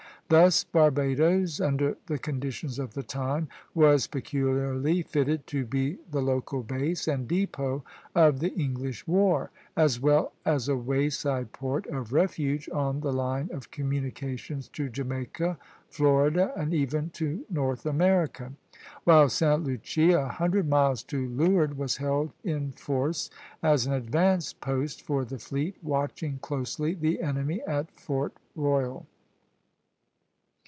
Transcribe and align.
Thus 0.29 0.63
Barbadoes, 0.63 1.59
under 1.59 1.97
the 2.07 2.17
conditions 2.17 2.79
of 2.79 2.93
the 2.93 3.03
time, 3.03 3.49
was 3.75 4.07
peculiarly 4.07 5.01
fitted 5.01 5.45
to 5.47 5.65
be 5.65 5.97
the 6.09 6.21
local 6.21 6.63
base 6.63 7.05
and 7.05 7.27
depot 7.27 7.83
of 8.15 8.39
the 8.39 8.53
English 8.53 9.05
war, 9.05 9.51
as 9.75 9.99
well 9.99 10.31
as 10.45 10.69
a 10.69 10.77
wayside 10.77 11.51
port 11.51 11.85
of 11.87 12.13
refuge 12.13 12.69
on 12.73 13.01
the 13.01 13.11
line 13.11 13.49
of 13.51 13.71
communications 13.71 14.69
to 14.69 14.87
Jamaica, 14.87 15.57
Florida, 15.89 16.53
and 16.55 16.73
even 16.73 17.09
to 17.09 17.43
North 17.49 17.85
America; 17.85 18.53
while 19.03 19.27
Sta. 19.27 19.55
Lucia, 19.55 20.17
a 20.17 20.27
hundred 20.29 20.65
miles 20.69 21.03
to 21.11 21.27
leeward, 21.27 21.77
was 21.77 21.97
held 21.97 22.31
in 22.45 22.71
force 22.71 23.29
as 23.61 23.85
an 23.85 23.91
advanced 23.91 24.61
post 24.61 25.01
for 25.01 25.25
the 25.25 25.39
fleet, 25.39 25.75
watching 25.83 26.37
closely 26.39 26.93
the 26.93 27.21
enemy 27.21 27.61
at 27.63 27.91
Fort 27.91 28.31
Royal. 28.55 29.05